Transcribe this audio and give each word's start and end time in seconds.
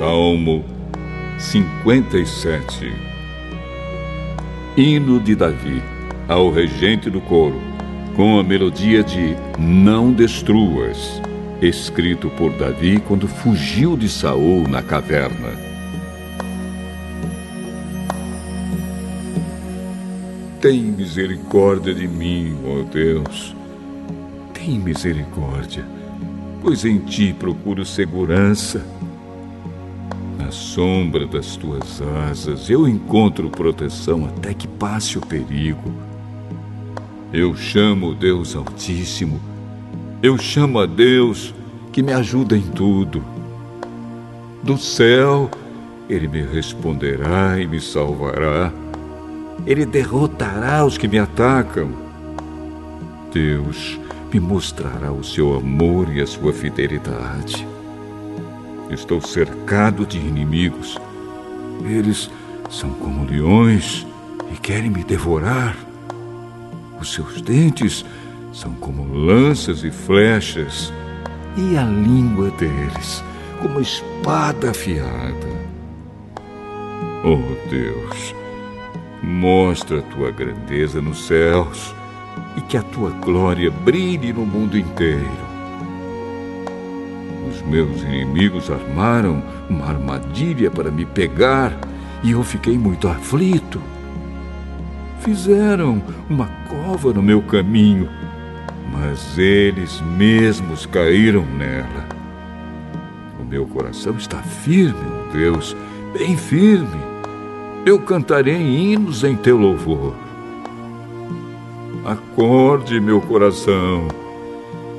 Salmo 0.00 0.64
57 1.38 2.90
Hino 4.74 5.20
de 5.20 5.34
Davi 5.34 5.82
ao 6.26 6.50
regente 6.50 7.10
do 7.10 7.20
coro, 7.20 7.60
com 8.16 8.38
a 8.38 8.42
melodia 8.42 9.04
de 9.04 9.36
Não 9.58 10.10
Destruas, 10.10 11.20
escrito 11.60 12.30
por 12.30 12.50
Davi 12.52 12.98
quando 13.00 13.28
fugiu 13.28 13.94
de 13.94 14.08
Saul 14.08 14.66
na 14.66 14.82
caverna. 14.82 15.52
Tem 20.62 20.80
misericórdia 20.80 21.92
de 21.92 22.08
mim, 22.08 22.56
ó 22.64 22.84
Deus. 22.90 23.54
Tem 24.54 24.78
misericórdia, 24.78 25.84
pois 26.62 26.86
em 26.86 27.00
ti 27.00 27.36
procuro 27.38 27.84
segurança. 27.84 28.82
Sombra 30.50 31.26
das 31.26 31.56
tuas 31.56 32.02
asas 32.28 32.68
eu 32.68 32.88
encontro 32.88 33.48
proteção 33.50 34.26
até 34.26 34.52
que 34.52 34.66
passe 34.66 35.18
o 35.18 35.20
perigo. 35.20 35.92
Eu 37.32 37.54
chamo 37.54 38.14
Deus 38.14 38.56
Altíssimo, 38.56 39.40
eu 40.22 40.36
chamo 40.36 40.78
a 40.78 40.86
Deus 40.86 41.54
que 41.92 42.02
me 42.02 42.12
ajuda 42.12 42.56
em 42.56 42.62
tudo. 42.62 43.24
Do 44.62 44.76
céu, 44.76 45.50
Ele 46.08 46.28
me 46.28 46.42
responderá 46.42 47.58
e 47.58 47.66
me 47.66 47.80
salvará. 47.80 48.72
Ele 49.66 49.86
derrotará 49.86 50.84
os 50.84 50.98
que 50.98 51.08
me 51.08 51.18
atacam. 51.18 51.90
Deus 53.32 53.98
me 54.32 54.40
mostrará 54.40 55.12
o 55.12 55.24
seu 55.24 55.54
amor 55.54 56.14
e 56.14 56.20
a 56.20 56.26
sua 56.26 56.52
fidelidade. 56.52 57.66
Estou 58.90 59.20
cercado 59.20 60.04
de 60.04 60.18
inimigos. 60.18 60.98
Eles 61.84 62.28
são 62.68 62.90
como 62.90 63.24
leões 63.24 64.04
e 64.52 64.56
querem 64.56 64.90
me 64.90 65.04
devorar. 65.04 65.76
Os 67.00 67.12
seus 67.12 67.40
dentes 67.40 68.04
são 68.52 68.72
como 68.74 69.14
lanças 69.14 69.84
e 69.84 69.90
flechas, 69.90 70.92
e 71.56 71.76
a 71.76 71.84
língua 71.84 72.50
deles 72.50 73.22
como 73.60 73.80
espada 73.80 74.70
afiada. 74.70 75.48
Oh 77.24 77.68
Deus, 77.68 78.34
mostra 79.22 80.00
a 80.00 80.02
tua 80.02 80.30
grandeza 80.30 81.00
nos 81.00 81.26
céus 81.26 81.94
e 82.56 82.60
que 82.62 82.76
a 82.76 82.82
tua 82.82 83.10
glória 83.10 83.70
brilhe 83.70 84.32
no 84.32 84.44
mundo 84.44 84.76
inteiro. 84.76 85.49
Os 87.50 87.62
meus 87.62 88.00
inimigos 88.02 88.70
armaram 88.70 89.42
uma 89.68 89.86
armadilha 89.86 90.70
para 90.70 90.90
me 90.90 91.04
pegar 91.04 91.76
e 92.22 92.30
eu 92.30 92.44
fiquei 92.44 92.78
muito 92.78 93.08
aflito. 93.08 93.82
Fizeram 95.20 96.00
uma 96.28 96.46
cova 96.68 97.12
no 97.12 97.20
meu 97.20 97.42
caminho, 97.42 98.08
mas 98.92 99.36
eles 99.36 100.00
mesmos 100.16 100.86
caíram 100.86 101.44
nela. 101.44 102.08
O 103.40 103.44
meu 103.44 103.66
coração 103.66 104.16
está 104.16 104.38
firme, 104.38 104.94
oh 104.94 105.32
Deus, 105.32 105.76
bem 106.16 106.36
firme. 106.36 107.00
Eu 107.84 107.98
cantarei 107.98 108.60
hinos 108.60 109.24
em 109.24 109.34
teu 109.34 109.56
louvor. 109.56 110.14
Acorde, 112.04 113.00
meu 113.00 113.20
coração. 113.20 114.08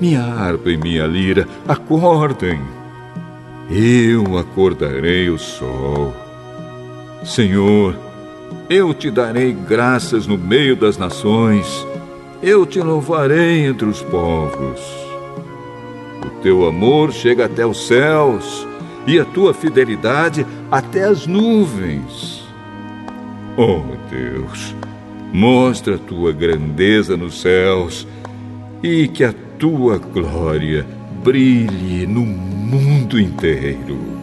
Minha 0.00 0.22
harpa 0.22 0.70
e 0.70 0.78
minha 0.78 1.06
lira, 1.06 1.46
acordem. 1.68 2.58
Eu 3.70 4.38
acordarei 4.38 5.28
o 5.28 5.38
sol. 5.38 6.14
Senhor, 7.22 7.94
eu 8.70 8.94
te 8.94 9.10
darei 9.10 9.52
graças 9.52 10.26
no 10.26 10.38
meio 10.38 10.74
das 10.74 10.96
nações. 10.96 11.86
Eu 12.42 12.64
te 12.64 12.80
louvarei 12.80 13.66
entre 13.66 13.86
os 13.86 14.00
povos. 14.02 14.80
O 16.24 16.30
teu 16.42 16.66
amor 16.66 17.12
chega 17.12 17.44
até 17.44 17.66
os 17.66 17.86
céus 17.86 18.66
e 19.06 19.20
a 19.20 19.24
tua 19.26 19.52
fidelidade 19.52 20.46
até 20.70 21.04
as 21.04 21.26
nuvens. 21.26 22.42
Oh 23.54 23.82
Deus, 24.08 24.74
mostra 25.30 25.96
a 25.96 25.98
tua 25.98 26.32
grandeza 26.32 27.18
nos 27.18 27.42
céus 27.42 28.06
e 28.82 29.08
que 29.08 29.24
a 29.24 29.32
tua 29.58 29.98
glória 29.98 30.86
brilhe 31.22 32.06
no 32.06 32.22
mundo 32.22 33.18
inteiro. 33.20 34.19